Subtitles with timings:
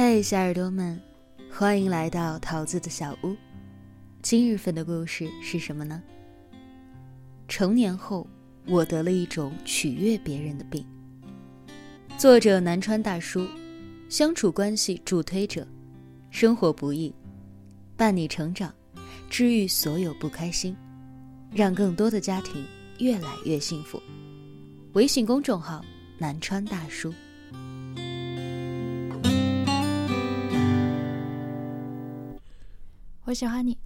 [0.00, 0.96] 嘿，小耳朵们，
[1.50, 3.34] 欢迎来到桃子的小屋。
[4.22, 6.00] 今日份的故事是什么呢？
[7.48, 8.24] 成年后，
[8.68, 10.86] 我得了一种取悦别人的病。
[12.16, 13.44] 作者南川大叔，
[14.08, 15.66] 相处关系助推者，
[16.30, 17.12] 生活不易，
[17.96, 18.72] 伴你成长，
[19.28, 20.76] 治愈所有不开心，
[21.52, 22.64] 让更多的家庭
[23.00, 24.00] 越来越幸福。
[24.92, 25.84] 微信公众号
[26.18, 27.12] 南川大叔。
[33.28, 33.76] 我喜欢你。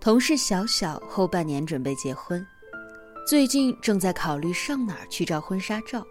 [0.00, 2.44] 同事小小后半年准备结婚，
[3.26, 6.02] 最近正在考虑上哪儿去照婚纱照。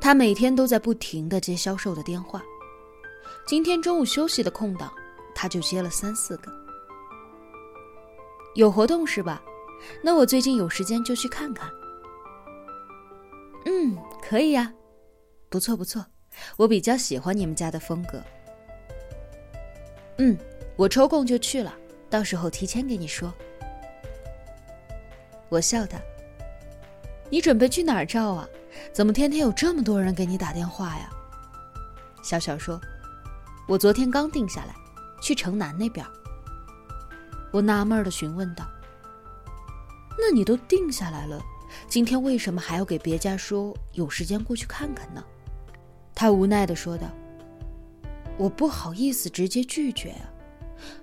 [0.00, 2.40] 他每天都在不停的接销售的电话，
[3.44, 4.92] 今天中午休息的空档，
[5.34, 6.52] 他就接了三四个。
[8.54, 9.42] 有活动是吧？
[10.00, 11.68] 那我最近有时间就去看看。
[13.64, 14.72] 嗯，可以呀，
[15.50, 16.06] 不错不错。
[16.56, 18.22] 我比较喜欢你们家的风格。
[20.18, 20.36] 嗯，
[20.76, 21.74] 我抽空就去了，
[22.08, 23.32] 到时候提前给你说。
[25.48, 25.98] 我笑他
[27.30, 28.48] ：“你准备去哪儿照啊？
[28.92, 31.10] 怎么天天有这么多人给你打电话呀？”
[32.22, 32.80] 小小说
[33.68, 34.74] ：“我昨天刚定下来，
[35.22, 36.04] 去城南那边。”
[37.52, 38.66] 我纳闷的询问道
[40.18, 41.40] ：“那你都定下来了，
[41.88, 45.22] 今天为什么还要给别家说有时间过去看看呢？”
[46.16, 47.06] 他无奈的说道
[48.38, 50.32] ：“我不好意思直接拒绝啊，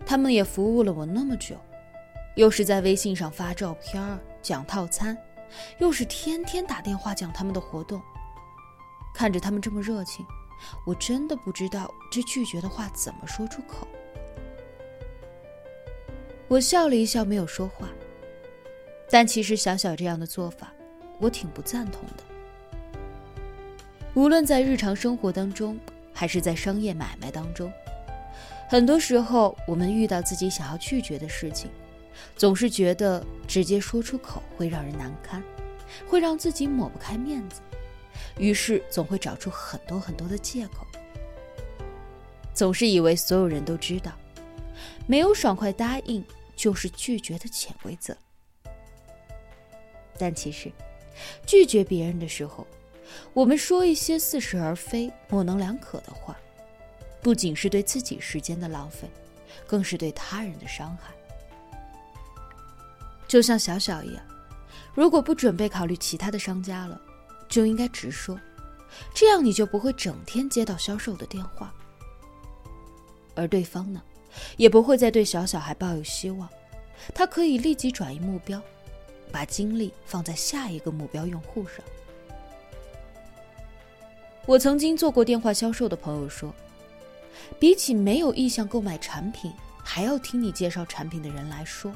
[0.03, 1.55] 他们也服务了我那么久，
[2.35, 5.15] 又是在微信上发照片讲套餐，
[5.77, 8.01] 又是天天打电话讲他们的活动。
[9.13, 10.25] 看着他们这么热情，
[10.83, 13.87] 我真的不知道这拒绝的话怎么说出口。”
[16.49, 17.87] 我笑了一笑，没有说话。
[19.11, 20.73] 但其实小小这样的做法，
[21.19, 22.23] 我挺不赞同的。
[24.15, 25.79] 无论在日常生活当中，
[26.13, 27.71] 还是在商业买卖当中，
[28.69, 31.71] 很多时候我们遇到自己想要拒绝的事情，
[32.35, 35.43] 总是觉得直接说出口会让人难堪，
[36.07, 37.59] 会让自己抹不开面子，
[38.37, 40.85] 于是总会找出很多很多的借口，
[42.53, 44.11] 总是以为所有人都知道，
[45.07, 46.23] 没有爽快答应
[46.55, 48.15] 就是拒绝的潜规则。
[50.19, 50.71] 但其实，
[51.47, 52.67] 拒绝别人的时候，
[53.33, 56.37] 我们说一些似是而非、模棱两可的话，
[57.21, 59.09] 不仅是对自己时间的浪费，
[59.65, 61.13] 更是对他人的伤害。
[63.27, 64.23] 就像小小一样，
[64.93, 66.99] 如果不准备考虑其他的商家了，
[67.47, 68.39] 就应该直说，
[69.13, 71.73] 这样你就不会整天接到销售的电话。
[73.35, 74.01] 而对方呢，
[74.57, 76.47] 也不会再对小小还抱有希望，
[77.15, 78.61] 他可以立即转移目标，
[79.31, 81.83] 把精力放在下一个目标用户上。
[84.45, 86.53] 我曾经做过电话销售的朋友说，
[87.59, 91.93] 比起没有意向购买产品还要听你介绍产品的人来说，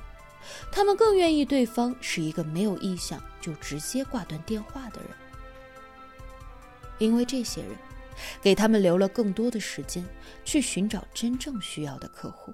[0.72, 5.10] 他们更愿意对方是一个没有意向就直接挂断电话的人，
[7.00, 7.72] 因为这些人
[8.42, 10.06] 给他们留了更多的时间
[10.46, 12.54] 去寻找真正需要的客户。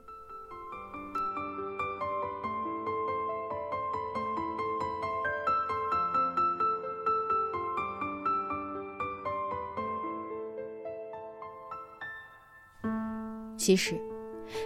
[13.64, 13.98] 其实，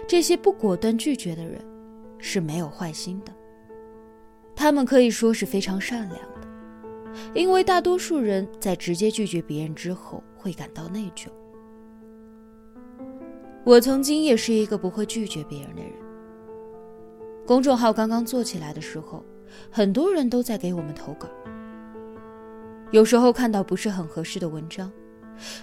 [0.08, 1.64] 这些不果断拒绝的人
[2.18, 3.32] 是没有坏心的。
[4.56, 6.48] 他们可以说是非常善良的，
[7.32, 11.28] 因为大多数人在直接拒绝别人之后会感到内疚。
[13.62, 15.92] 我曾经也是一个不会拒绝别人的人。
[17.46, 19.24] 公众号刚刚做起来的时候，
[19.70, 21.28] 很多人都在给我们投稿。
[22.90, 24.90] 有时候看到不是很合适的文章。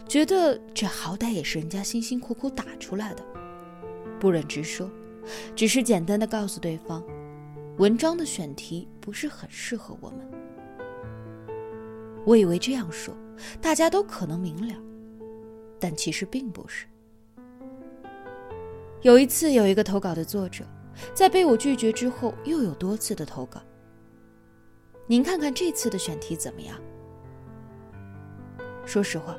[0.07, 3.23] 觉得这好歹也是人家辛辛苦苦打出来的，
[4.19, 4.89] 不忍直说，
[5.55, 7.03] 只是简单的告诉对方，
[7.77, 10.19] 文章的选题不是很适合我们。
[12.25, 13.13] 我以为这样说，
[13.61, 14.75] 大家都可能明了，
[15.79, 16.85] 但其实并不是。
[19.01, 20.65] 有一次，有一个投稿的作者，
[21.13, 23.61] 在被我拒绝之后，又有多次的投稿。
[25.05, 26.79] 您看看这次的选题怎么样？
[28.85, 29.35] 说实话。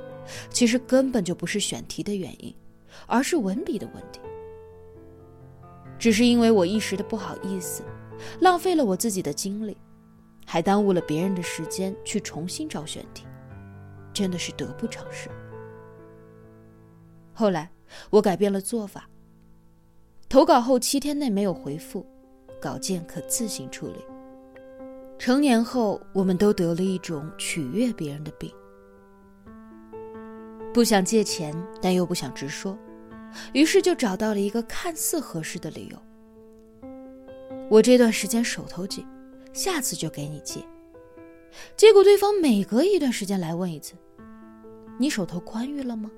[0.50, 2.54] 其实根本就不是选题的原因，
[3.06, 4.20] 而是文笔的问题。
[5.98, 7.82] 只是因为我一时的不好意思，
[8.40, 9.76] 浪费了我自己的精力，
[10.44, 13.24] 还耽误了别人的时间去重新找选题，
[14.12, 15.30] 真的是得不偿失。
[17.32, 17.70] 后来
[18.10, 19.08] 我改变了做法，
[20.28, 22.06] 投稿后七天内没有回复，
[22.60, 24.04] 稿件可自行处理。
[25.18, 28.52] 成年后，我们都得了一种取悦别人的病。
[30.76, 32.78] 不想借钱，但又不想直说，
[33.54, 35.98] 于是就找到了一个看似合适的理由。
[37.70, 39.02] 我这段时间手头紧，
[39.54, 40.60] 下次就给你借。
[41.78, 43.94] 结果对方每隔一段时间来问一次
[45.00, 46.10] ：“你手头宽裕了吗？”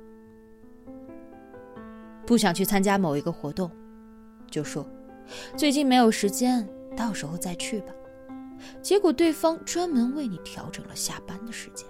[2.26, 3.70] 不想去参加某一个活动，
[4.50, 4.84] 就说
[5.56, 7.94] ：“最近没有时间，到时候再去吧。”
[8.82, 11.87] 结果对方专门为你调整了下班的时间。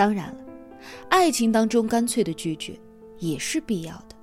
[0.00, 0.44] 当然了，
[1.10, 2.74] 爱情当中干脆的拒绝
[3.18, 4.16] 也是必要的。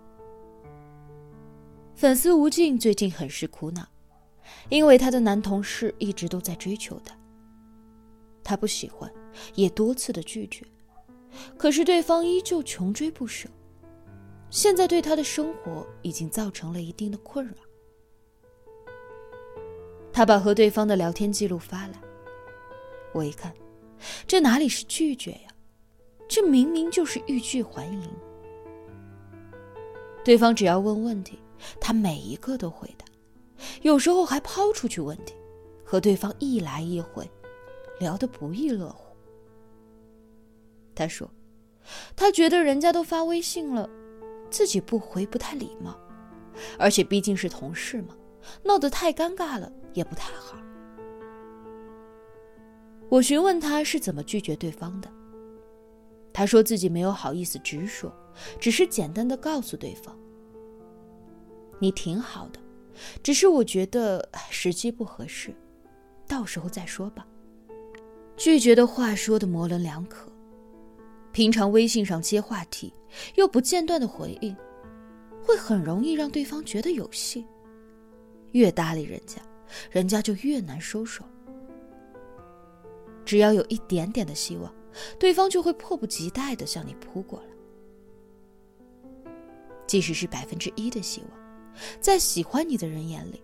[1.93, 3.87] 粉丝吴静最近很是苦恼，
[4.69, 7.15] 因为她的男同事一直都在追求她，
[8.43, 9.07] 她不喜欢，
[9.53, 10.65] 也多次的拒绝，
[11.59, 13.47] 可是对方依旧穷追不舍。
[14.49, 17.53] 现在对她的生活已经造成了一定的困扰。
[20.11, 22.01] 她把和对方的聊天记录发来，
[23.13, 23.53] 我一看，
[24.25, 25.39] 这哪里是拒绝呀？
[26.27, 28.09] 这明明就是欲拒还迎。
[30.23, 31.39] 对方只要问问题，
[31.79, 33.05] 他每一个都回答，
[33.81, 35.33] 有时候还抛出去问题，
[35.85, 37.29] 和对方一来一回，
[37.99, 39.15] 聊得不亦乐乎。
[40.93, 41.29] 他说，
[42.15, 43.89] 他觉得人家都发微信了，
[44.49, 45.97] 自己不回不太礼貌，
[46.77, 48.13] 而且毕竟是同事嘛，
[48.63, 50.57] 闹得太尴尬了也不太好。
[53.09, 55.09] 我询问他是怎么拒绝对方的。
[56.37, 58.15] 他说自己没有好意思直说，
[58.59, 60.15] 只是简单的告诉对方
[61.81, 62.59] ：“你挺好的，
[63.23, 65.51] 只是我觉得时机不合适，
[66.27, 67.25] 到时候再说吧。”
[68.37, 70.31] 拒绝的话说的模棱两可，
[71.31, 72.93] 平常微信上接话题
[73.33, 74.55] 又不间断的回应，
[75.43, 77.47] 会很容易让对方觉得有戏，
[78.51, 79.41] 越搭理人家，
[79.89, 81.23] 人家就越难收手。
[83.25, 84.71] 只要有一点点的希望。
[85.19, 87.45] 对方就会迫不及待的向你扑过来。
[89.85, 91.31] 即使是百分之一的希望，
[92.01, 93.41] 在喜欢你的人眼里，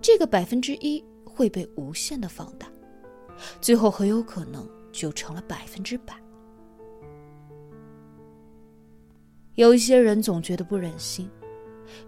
[0.00, 2.66] 这个百分之一会被无限的放大，
[3.60, 6.14] 最后很有可能就成了百分之百。
[9.54, 11.30] 有一些人总觉得不忍心，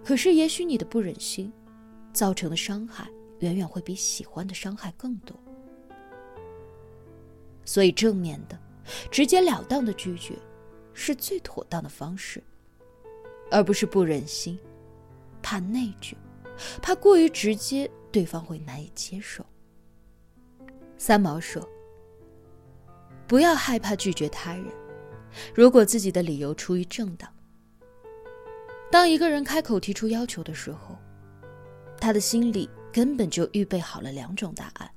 [0.02, 1.52] 可是也许你的不忍心，
[2.12, 3.08] 造成的伤害
[3.40, 5.36] 远远会比喜欢的伤害更多。
[7.64, 8.58] 所以，正面的、
[9.10, 10.36] 直截了当的拒绝，
[10.92, 12.42] 是最妥当的方式，
[13.50, 14.58] 而不是不忍心、
[15.40, 16.14] 怕内疚、
[16.82, 19.46] 怕过于直接对方会难以接受。
[20.98, 21.66] 三毛说
[23.26, 24.66] ：“不要害怕拒绝他人，
[25.54, 27.32] 如果自己的理由出于正当。
[28.90, 30.98] 当一个人开口提出要求的时候，
[31.98, 34.90] 他的心里根本就预备好了两种答案，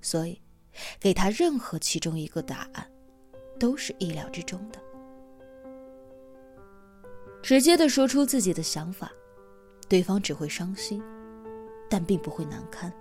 [0.00, 0.41] 所以。”
[0.98, 2.90] 给他任何其中一个答案，
[3.58, 4.78] 都是意料之中的。
[7.42, 9.10] 直接的说出自己的想法，
[9.88, 11.02] 对方只会伤心，
[11.90, 12.92] 但并不会难堪。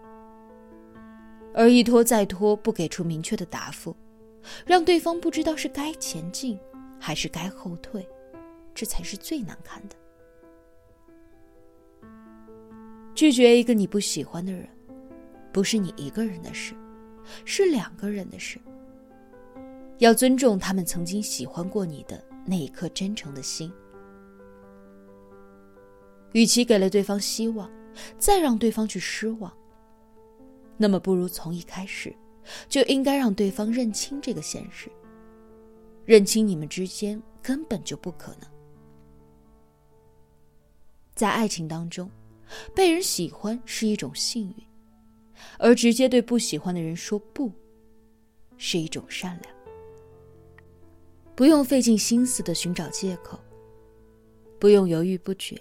[1.53, 3.95] 而一拖再拖，不给出明确的答复，
[4.65, 6.59] 让对方不知道是该前进
[6.99, 8.07] 还是该后退，
[8.73, 9.95] 这才是最难堪的。
[13.13, 14.67] 拒绝一个你不喜欢的人，
[15.51, 16.73] 不是你一个人的事。
[17.45, 18.59] 是两个人的事。
[19.99, 23.71] 要尊重他们曾经喜欢过你的那一颗真诚的心。
[26.33, 27.69] 与其给了对方希望，
[28.17, 29.51] 再让对方去失望，
[30.77, 32.15] 那么不如从一开始，
[32.67, 34.89] 就应该让对方认清这个现实，
[36.05, 38.49] 认清你们之间根本就不可能。
[41.13, 42.09] 在爱情当中，
[42.73, 44.70] 被人喜欢是一种幸运。
[45.57, 47.51] 而直接对不喜欢的人说不，
[48.57, 49.55] 是一种善良。
[51.35, 53.39] 不用费尽心思的寻找借口，
[54.59, 55.59] 不用犹豫不决，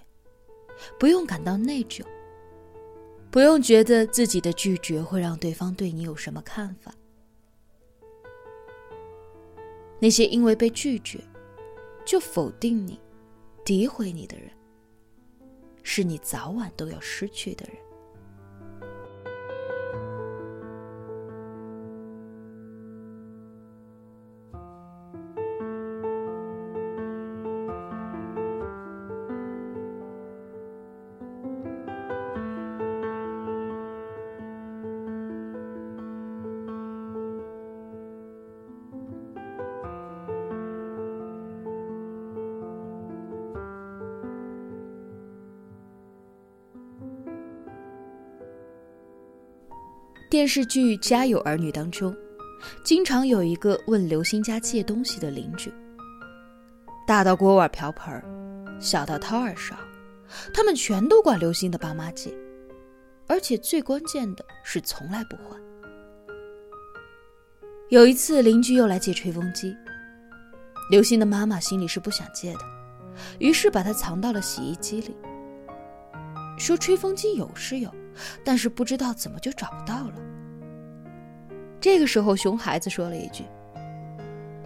[0.98, 2.04] 不用感到内疚，
[3.30, 6.94] 不用觉得自己的拒绝会让对方对你有什么看法。
[10.00, 11.20] 那些因为被拒绝
[12.04, 12.98] 就否定你、
[13.64, 14.50] 诋毁你的人，
[15.82, 17.76] 是你早晚都要失去的人。
[50.30, 52.16] 电视剧《家有儿女》当中，
[52.84, 55.74] 经常有一个问刘星家借东西的邻居，
[57.04, 58.22] 大到锅碗瓢盆，
[58.78, 59.74] 小到掏耳勺，
[60.54, 62.32] 他们全都管刘星的爸妈借，
[63.26, 65.60] 而且最关键的是从来不还。
[67.88, 69.74] 有一次，邻居又来借吹风机，
[70.92, 72.60] 刘星的妈妈心里是不想借的，
[73.40, 75.12] 于是把它藏到了洗衣机里。
[76.56, 77.92] 说吹风机有是有，
[78.44, 80.14] 但是不知道怎么就找不到了。
[81.80, 83.44] 这个时候，熊孩子说了一句：“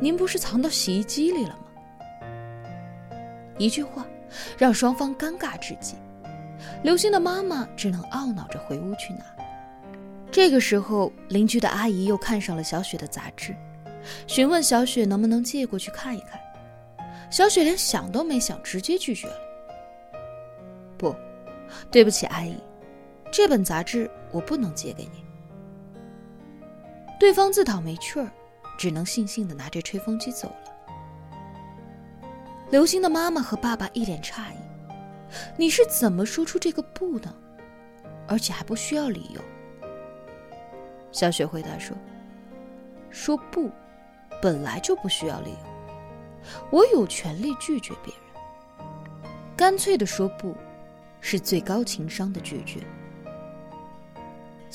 [0.00, 1.64] 您不是藏到洗衣机里了吗？”
[3.56, 4.04] 一句话
[4.58, 5.94] 让双方尴尬至极。
[6.82, 9.24] 刘星的妈妈只能懊恼着回屋去拿。
[10.32, 13.54] 这个时候，邻居的阿姨又看上了小雪的杂志，
[14.26, 16.40] 询问小雪能不能借过去看一看。
[17.30, 19.36] 小雪连想都没想，直接拒绝了
[20.98, 21.14] ：“不。”
[21.90, 22.56] 对不起，阿姨，
[23.36, 25.24] 这本杂志我不能借给你。
[27.18, 28.30] 对方自讨没趣儿，
[28.78, 32.22] 只能悻悻的拿着吹风机走了。
[32.70, 34.56] 刘星的妈妈和爸爸一脸诧异
[35.58, 37.34] ：“你是怎么说出这个不的？
[38.28, 39.40] 而且还不需要理由？”
[41.10, 41.96] 小雪回答说
[43.10, 43.68] ：“说不，
[44.40, 45.58] 本来就不需要理由。
[46.70, 48.22] 我有权利拒绝别人。
[49.56, 50.54] 干脆的说不。”
[51.26, 52.80] 是最高情商的拒绝。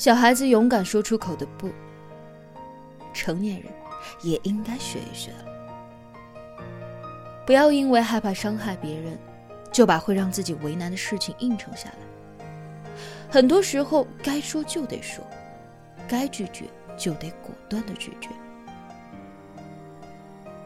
[0.00, 1.68] 小孩子勇敢说出口的不，
[3.12, 3.70] 成年人
[4.22, 6.64] 也应该学一学了。
[7.44, 9.18] 不要因为害怕伤害别人，
[9.70, 12.46] 就把会让自己为难的事情应承下来。
[13.28, 15.22] 很多时候，该说就得说，
[16.08, 16.64] 该拒绝
[16.96, 18.30] 就得果断的拒绝。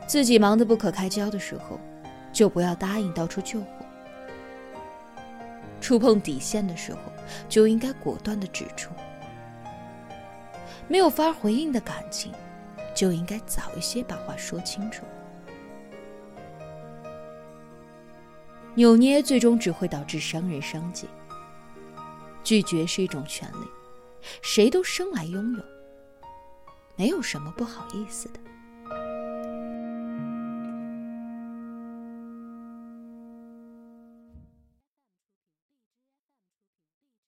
[0.06, 1.80] 自己忙得不可开交的时候，
[2.32, 3.66] 就不要答应到处救火。
[5.80, 7.00] 触碰底线的时候，
[7.48, 8.90] 就应该果断的指出；
[10.88, 12.32] 没有法回应的感情，
[12.94, 15.04] 就应该早一些把话说清楚。
[18.74, 21.08] 扭捏最终只会导致伤人伤己。
[22.42, 23.66] 拒绝是一种权利，
[24.42, 25.62] 谁都生来拥有，
[26.96, 28.40] 没有什么不好意思的。